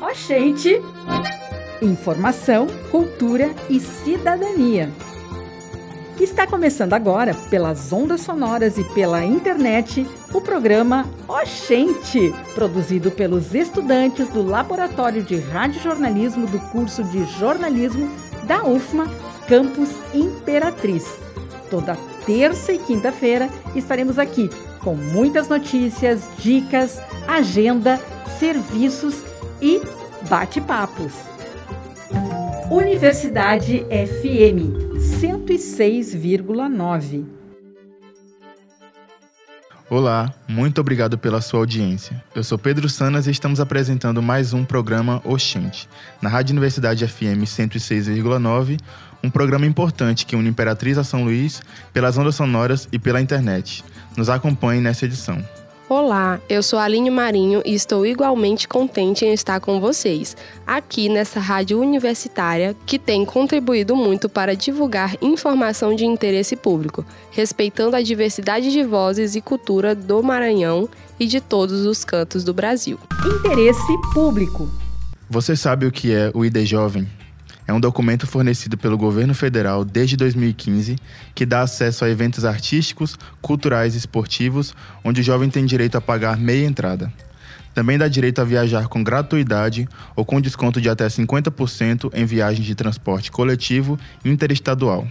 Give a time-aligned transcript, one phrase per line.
[0.00, 0.80] Oxente!
[1.82, 4.90] Informação, cultura e cidadania.
[6.20, 14.28] Está começando agora, pelas ondas sonoras e pela internet, o programa Oxente, produzido pelos estudantes
[14.28, 18.08] do Laboratório de Radiojornalismo do curso de Jornalismo
[18.44, 19.06] da UFMA,
[19.48, 21.18] Campus Imperatriz.
[21.68, 24.48] Toda terça e quinta-feira estaremos aqui
[24.84, 27.98] com muitas notícias, dicas, agenda,
[28.38, 29.24] serviços
[29.60, 29.80] e
[30.28, 31.12] bate-papos.
[32.70, 37.24] Universidade FM 106,9.
[39.88, 42.22] Olá, muito obrigado pela sua audiência.
[42.34, 45.88] Eu sou Pedro Sanas e estamos apresentando mais um programa Oxente,
[46.20, 48.78] na Rádio Universidade FM 106,9,
[49.22, 53.84] um programa importante que une Imperatriz a São Luís pelas ondas sonoras e pela internet.
[54.16, 55.42] Nos acompanhe nessa edição.
[55.86, 60.34] Olá, eu sou Aline Marinho e estou igualmente contente em estar com vocês,
[60.66, 67.96] aqui nessa rádio universitária que tem contribuído muito para divulgar informação de interesse público, respeitando
[67.96, 70.88] a diversidade de vozes e cultura do Maranhão
[71.20, 72.98] e de todos os cantos do Brasil.
[73.26, 74.70] Interesse público.
[75.28, 77.06] Você sabe o que é o ID Jovem?
[77.66, 80.96] É um documento fornecido pelo governo federal desde 2015
[81.34, 86.00] que dá acesso a eventos artísticos, culturais e esportivos, onde o jovem tem direito a
[86.00, 87.12] pagar meia entrada.
[87.74, 92.66] Também dá direito a viajar com gratuidade ou com desconto de até 50% em viagens
[92.66, 95.08] de transporte coletivo interestadual.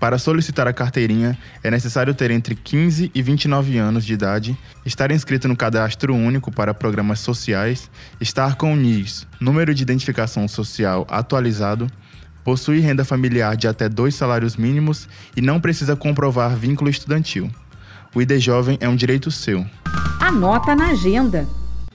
[0.00, 5.10] Para solicitar a carteirinha, é necessário ter entre 15 e 29 anos de idade, estar
[5.10, 11.04] inscrito no cadastro único para programas sociais, estar com o NIS, número de identificação social
[11.10, 11.88] atualizado,
[12.44, 17.50] possuir renda familiar de até dois salários mínimos e não precisa comprovar vínculo estudantil.
[18.14, 19.66] O ID Jovem é um direito seu.
[20.20, 21.46] Anota na agenda.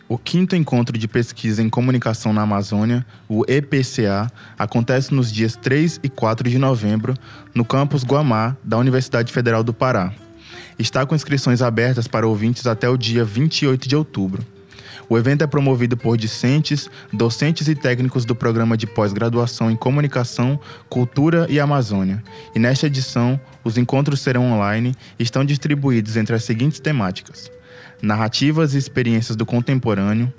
[0.08, 6.02] O quinto encontro de pesquisa em comunicação na Amazônia, o EPCA, acontece nos dias 3
[6.04, 7.14] e 4 de novembro
[7.56, 10.14] no campus Guamá da Universidade Federal do Pará.
[10.78, 14.46] Está com inscrições abertas para ouvintes até o dia 28 de outubro.
[15.10, 20.60] O evento é promovido por discentes, docentes e técnicos do programa de pós-graduação em Comunicação,
[20.90, 22.24] Cultura e Amazônia.
[22.56, 27.52] E nesta edição, os encontros serão online e estão distribuídos entre as seguintes temáticas:
[28.02, 30.34] narrativas e experiências do contemporâneo,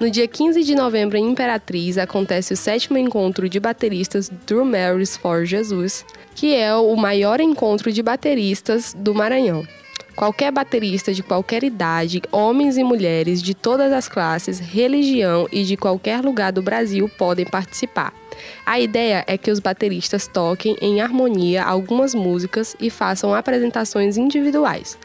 [0.00, 5.16] No dia 15 de novembro, em Imperatriz, acontece o sétimo encontro de bateristas Drew Marys
[5.16, 6.04] for Jesus,
[6.34, 9.64] que é o maior encontro de bateristas do Maranhão.
[10.14, 15.76] Qualquer baterista de qualquer idade, homens e mulheres de todas as classes, religião e de
[15.76, 18.12] qualquer lugar do Brasil podem participar.
[18.66, 24.98] A ideia é que os bateristas toquem em harmonia algumas músicas e façam apresentações individuais.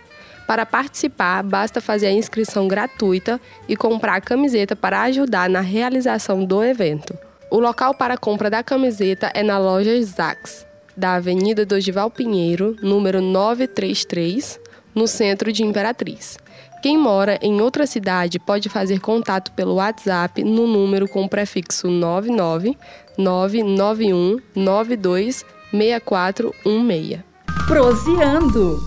[0.48, 6.46] Para participar, basta fazer a inscrição gratuita e comprar a camiseta para ajudar na realização
[6.46, 7.18] do evento.
[7.50, 13.22] O local para compra da camiseta é na loja Zax, da Avenida Dodival Pinheiro, número
[13.22, 14.60] 933,
[14.96, 16.38] no centro de Imperatriz.
[16.82, 21.88] Quem mora em outra cidade pode fazer contato pelo WhatsApp no número com o prefixo
[21.88, 22.78] 99
[23.18, 27.20] 991 92 6416.
[27.68, 28.80] Proseando.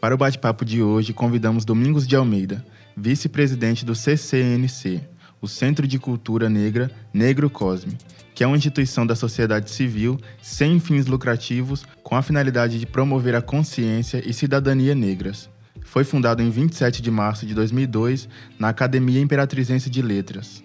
[0.00, 2.64] Para o bate-papo de hoje, convidamos Domingos de Almeida,
[2.96, 5.00] vice-presidente do CCNC,
[5.40, 7.98] o Centro de Cultura Negra Negro Cosme,
[8.34, 13.34] que é uma instituição da sociedade civil sem fins lucrativos com a finalidade de promover
[13.34, 15.48] a consciência e cidadania negras.
[15.84, 18.28] Foi fundado em 27 de março de 2002
[18.58, 20.64] na Academia Imperatrizense de Letras.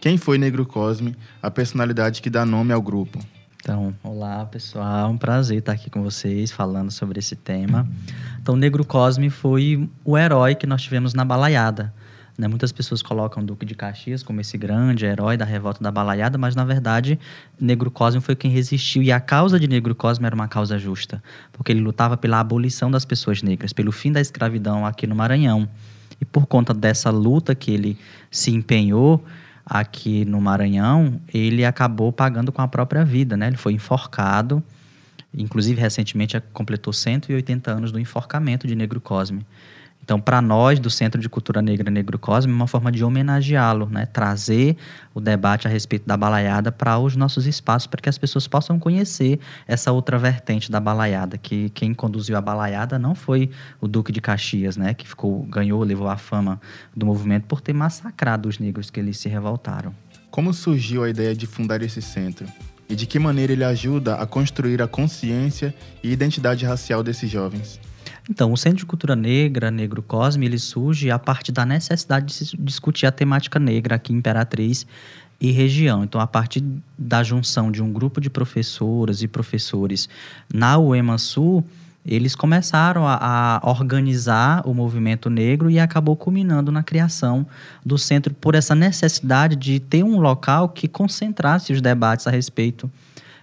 [0.00, 3.18] Quem foi Negro Cosme, a personalidade que dá nome ao grupo?
[3.60, 7.88] Então, olá pessoal, um prazer estar aqui com vocês falando sobre esse tema.
[8.40, 11.92] Então, Negro Cosme foi o herói que nós tivemos na balaiada.
[12.38, 12.46] Né?
[12.46, 16.54] Muitas pessoas colocam Duque de Caxias como esse grande herói da revolta da balaiada, mas
[16.54, 17.18] na verdade,
[17.60, 21.20] Negro Cosme foi quem resistiu e a causa de Negro Cosme era uma causa justa,
[21.52, 25.68] porque ele lutava pela abolição das pessoas negras, pelo fim da escravidão aqui no Maranhão.
[26.20, 27.98] E por conta dessa luta que ele
[28.30, 29.24] se empenhou,
[29.64, 33.48] aqui no Maranhão, ele acabou pagando com a própria vida, né?
[33.48, 34.62] Ele foi enforcado
[35.32, 39.46] Inclusive, recentemente completou 180 anos do enforcamento de Negro Cosme.
[40.08, 43.90] Então, para nós, do Centro de Cultura Negra Negro Cosme, é uma forma de homenageá-lo,
[43.90, 44.06] né?
[44.06, 44.74] trazer
[45.12, 48.78] o debate a respeito da balaiada para os nossos espaços, para que as pessoas possam
[48.78, 53.50] conhecer essa outra vertente da balaiada, que quem conduziu a balaiada não foi
[53.82, 54.94] o Duque de Caxias, né?
[54.94, 56.58] que ficou, ganhou, levou a fama
[56.96, 59.94] do movimento por ter massacrado os negros que eles se revoltaram.
[60.30, 62.46] Como surgiu a ideia de fundar esse centro?
[62.88, 67.78] E de que maneira ele ajuda a construir a consciência e identidade racial desses jovens?
[68.28, 72.32] Então, o Centro de Cultura Negra, Negro Cosme, ele surge a partir da necessidade de
[72.34, 74.86] se discutir a temática negra aqui em Imperatriz
[75.40, 76.04] e região.
[76.04, 76.62] Então, a partir
[76.98, 80.08] da junção de um grupo de professoras e professores
[80.52, 81.64] na UEMA Sul,
[82.04, 87.46] eles começaram a, a, organizar o movimento negro e acabou culminando na criação
[87.84, 92.90] do centro por essa necessidade de ter um local que concentrasse os debates a respeito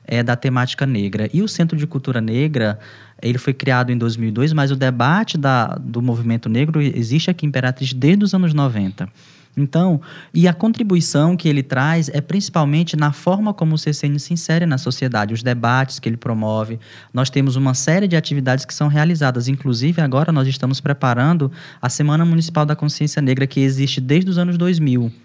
[0.07, 1.30] é, da temática negra.
[1.34, 2.80] E o Centro de Cultura Negra,
[3.22, 7.50] ele foi criado em 2002, mas o debate da, do movimento negro existe aqui em
[7.50, 9.10] Imperatriz desde os anos 90.
[9.57, 10.02] Então,
[10.34, 14.66] e a contribuição que ele traz é principalmente na forma como o CCN se insere
[14.66, 16.78] na sociedade, os debates que ele promove.
[17.13, 21.51] Nós temos uma série de atividades que são realizadas, inclusive agora nós estamos preparando
[21.81, 25.25] a Semana Municipal da Consciência Negra, que existe desde os anos 2000.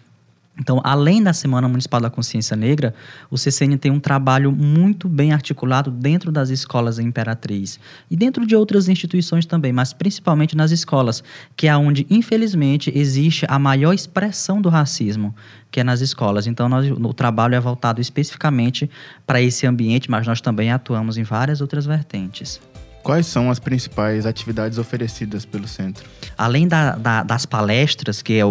[0.60, 2.94] Então, além da Semana Municipal da Consciência Negra,
[3.30, 7.80] o CCN tem um trabalho muito bem articulado dentro das escolas Imperatriz
[8.10, 11.24] e dentro de outras instituições também, mas principalmente nas escolas,
[11.56, 15.34] que é onde, infelizmente, existe a maior expressão do racismo,
[15.70, 16.46] que é nas escolas.
[16.46, 18.90] Então, nós, o trabalho é voltado especificamente
[19.26, 22.60] para esse ambiente, mas nós também atuamos em várias outras vertentes.
[23.02, 26.04] Quais são as principais atividades oferecidas pelo centro?
[26.36, 28.46] Além da, da, das palestras, que é a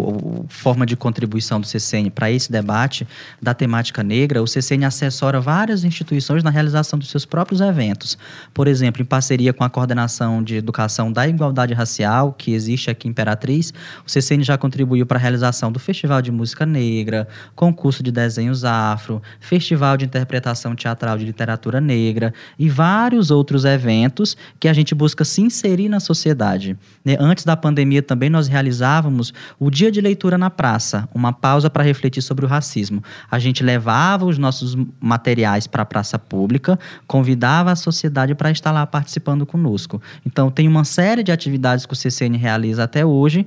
[0.48, 3.07] forma de contribuição do CCN para esse debate
[3.42, 8.18] da temática negra, o CCN assessora várias instituições na realização dos seus próprios eventos.
[8.54, 13.07] Por exemplo, em parceria com a Coordenação de Educação da Igualdade Racial, que existe aqui
[13.07, 13.72] em Imperatriz,
[14.06, 18.66] o CCN já contribuiu para a realização do Festival de Música Negra, concurso de desenhos
[18.66, 24.94] afro, Festival de Interpretação Teatral de Literatura Negra e vários outros eventos que a gente
[24.94, 26.77] busca se inserir na sociedade.
[27.03, 27.18] Né?
[27.19, 31.83] Antes da pandemia também nós realizávamos o dia de leitura na praça, uma pausa para
[31.83, 33.03] refletir sobre o racismo.
[33.30, 38.71] A gente levava os nossos materiais para a praça pública, convidava a sociedade para estar
[38.71, 40.01] lá participando conosco.
[40.25, 43.45] Então tem uma série de atividades que o CCN realiza até hoje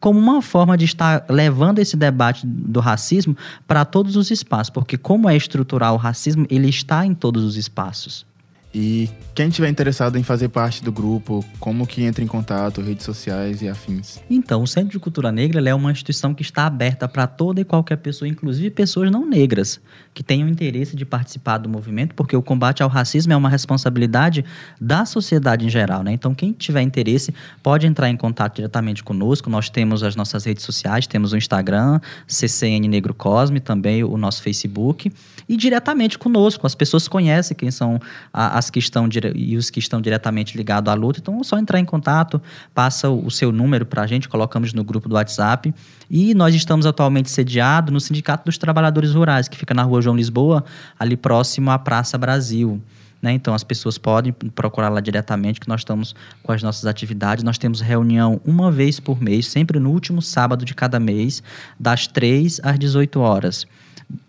[0.00, 3.36] como uma forma de estar levando esse debate do racismo
[3.68, 7.56] para todos os espaços, porque como é estrutural o racismo, ele está em todos os
[7.56, 8.29] espaços.
[8.72, 13.04] E quem tiver interessado em fazer parte do grupo, como que entra em contato, redes
[13.04, 14.20] sociais e afins?
[14.30, 17.64] Então, o Centro de Cultura Negra é uma instituição que está aberta para toda e
[17.64, 19.80] qualquer pessoa, inclusive pessoas não negras,
[20.14, 24.44] que tenham interesse de participar do movimento, porque o combate ao racismo é uma responsabilidade
[24.80, 26.12] da sociedade em geral, né?
[26.12, 27.34] Então, quem tiver interesse
[27.64, 29.50] pode entrar em contato diretamente conosco.
[29.50, 34.42] Nós temos as nossas redes sociais, temos o Instagram, CCN Negro Cosme, também o nosso
[34.42, 35.10] Facebook,
[35.48, 36.68] e diretamente conosco.
[36.68, 37.98] As pessoas conhecem quem são
[38.32, 41.18] a, as que estão e os que estão diretamente ligados à luta.
[41.18, 42.40] Então é só entrar em contato,
[42.74, 45.74] passa o seu número para a gente, colocamos no grupo do WhatsApp.
[46.10, 50.16] E nós estamos atualmente sediados no Sindicato dos Trabalhadores Rurais, que fica na rua João
[50.16, 50.64] Lisboa,
[50.98, 52.80] ali próximo à Praça Brasil.
[53.22, 53.32] Né?
[53.32, 57.42] Então as pessoas podem procurar lá diretamente, que nós estamos com as nossas atividades.
[57.44, 61.42] Nós temos reunião uma vez por mês, sempre no último sábado de cada mês,
[61.78, 63.66] das 3 às 18 horas.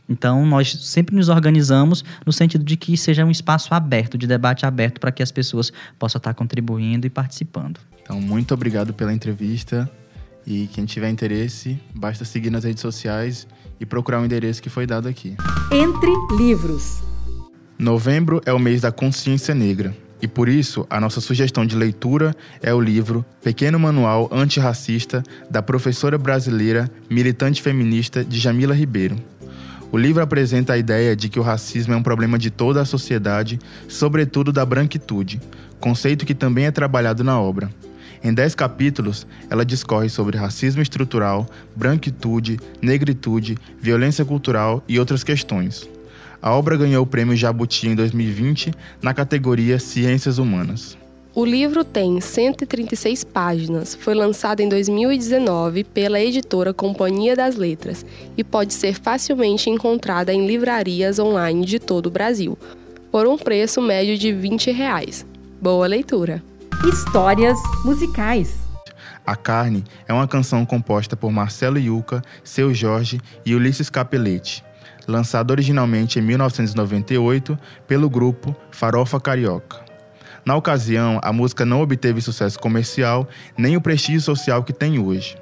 [0.07, 4.65] Então, nós sempre nos organizamos no sentido de que seja um espaço aberto, de debate
[4.65, 7.79] aberto, para que as pessoas possam estar contribuindo e participando.
[8.01, 9.89] Então, muito obrigado pela entrevista.
[10.45, 13.47] E quem tiver interesse, basta seguir nas redes sociais
[13.79, 15.35] e procurar o endereço que foi dado aqui.
[15.71, 17.01] Entre livros.
[17.77, 19.95] Novembro é o mês da consciência negra.
[20.21, 25.63] E por isso, a nossa sugestão de leitura é o livro Pequeno Manual Antirracista da
[25.63, 29.15] professora brasileira militante feminista Djamila Ribeiro.
[29.91, 32.85] O livro apresenta a ideia de que o racismo é um problema de toda a
[32.85, 35.41] sociedade, sobretudo da branquitude,
[35.81, 37.69] conceito que também é trabalhado na obra.
[38.23, 41.45] Em dez capítulos, ela discorre sobre racismo estrutural,
[41.75, 45.89] branquitude, negritude, violência cultural e outras questões.
[46.41, 51.00] A obra ganhou o prêmio Jabuti em 2020 na categoria Ciências Humanas.
[51.33, 58.43] O livro tem 136 páginas, foi lançado em 2019 pela editora Companhia das Letras e
[58.43, 62.57] pode ser facilmente encontrada em livrarias online de todo o Brasil,
[63.09, 65.25] por um preço médio de 20 reais.
[65.61, 66.43] Boa leitura!
[66.85, 68.57] Histórias musicais.
[69.25, 74.65] A Carne é uma canção composta por Marcelo Yuca, Seu Jorge e Ulisses Capelete.
[75.07, 77.57] lançado originalmente em 1998
[77.87, 79.90] pelo grupo Farofa Carioca.
[80.45, 85.37] Na ocasião, a música não obteve sucesso comercial nem o prestígio social que tem hoje.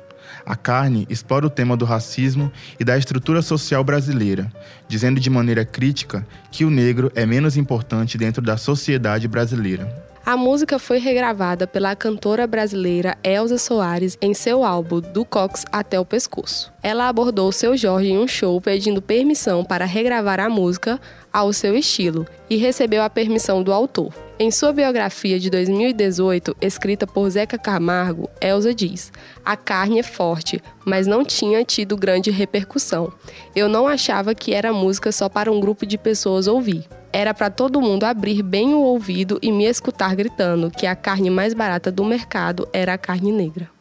[0.45, 4.51] A carne explora o tema do racismo e da estrutura social brasileira,
[4.87, 10.09] dizendo de maneira crítica que o negro é menos importante dentro da sociedade brasileira.
[10.25, 15.99] A música foi regravada pela cantora brasileira Elza Soares em seu álbum Do Cox até
[15.99, 16.71] o Pescoço.
[16.83, 20.99] Ela abordou seu Jorge em um show pedindo permissão para regravar a música
[21.33, 24.28] ao seu estilo e recebeu a permissão do autor.
[24.41, 29.11] Em sua biografia de 2018, escrita por Zeca Camargo, Elza diz:
[29.43, 33.11] A carne é forte, mas não tinha tido grande repercussão.
[33.53, 36.87] Eu não achava que era música só para um grupo de pessoas ouvir.
[37.11, 41.29] Era para todo mundo abrir bem o ouvido e me escutar gritando que a carne
[41.29, 43.78] mais barata do mercado era a carne negra.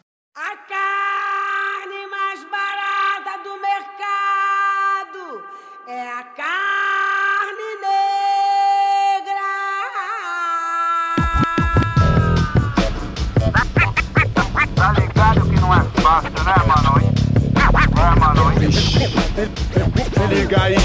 [18.59, 20.75] Se liga aí.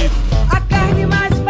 [0.49, 1.41] A carne mais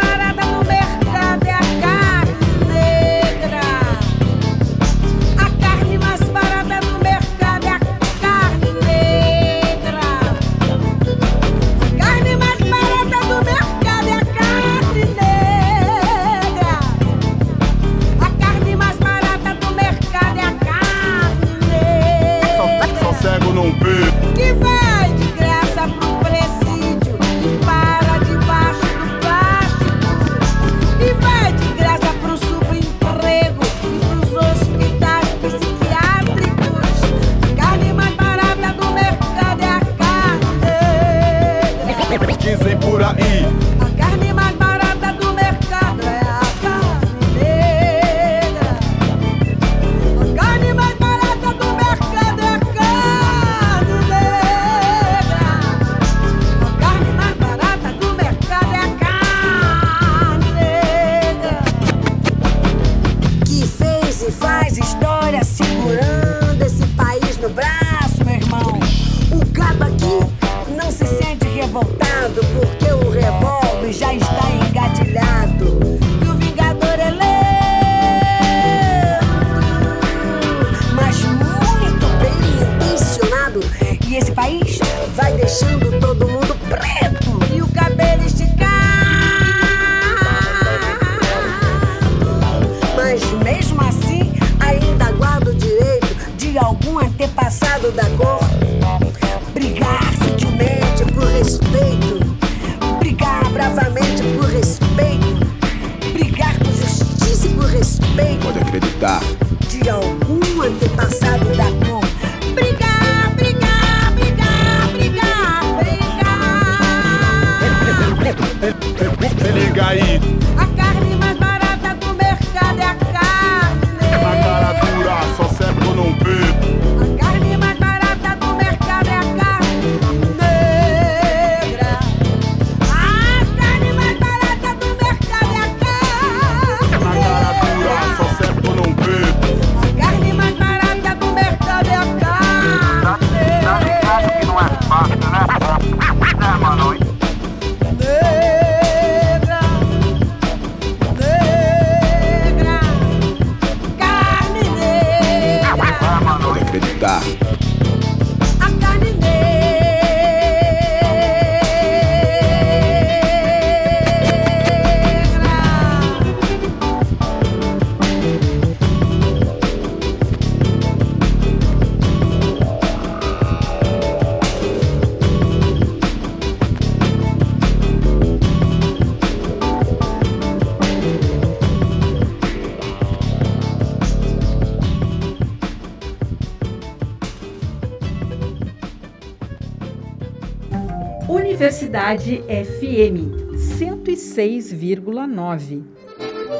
[191.28, 195.82] Universidade FM 106,9.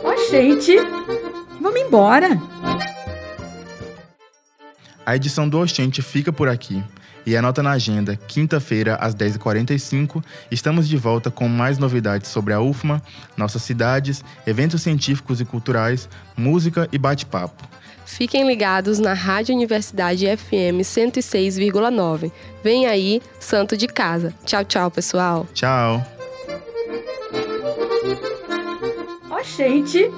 [0.03, 0.75] Ó, gente,
[1.61, 2.41] vamos embora!
[5.05, 6.83] A edição do Oxente fica por aqui.
[7.27, 12.61] E anota na agenda, quinta-feira, às 10h45, estamos de volta com mais novidades sobre a
[12.61, 13.03] UFMA,
[13.37, 17.67] nossas cidades, eventos científicos e culturais, música e bate-papo.
[18.05, 22.31] Fiquem ligados na Rádio Universidade FM 106,9.
[22.63, 24.35] Vem aí, Santo de Casa.
[24.45, 25.47] Tchau, tchau, pessoal.
[25.55, 26.05] Tchau.
[29.57, 30.11] gente!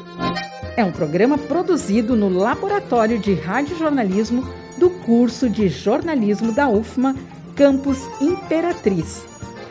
[0.77, 4.47] É um programa produzido no Laboratório de Radiojornalismo
[4.79, 7.15] do curso de jornalismo da UFMA,
[7.55, 9.25] Campus Imperatriz.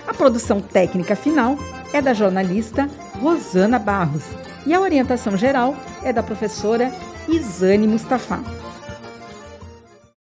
[0.08, 1.58] A produção técnica final
[1.94, 2.90] é da jornalista
[3.22, 4.24] Rosana Barros
[4.66, 6.92] e a orientação geral é da professora
[7.28, 8.65] Isane Mustafa.